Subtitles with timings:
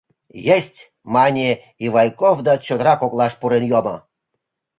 [0.57, 0.79] —Есть!—
[1.13, 1.49] мане
[1.85, 3.95] Ивайков да чодыра коклаш пурен йомо.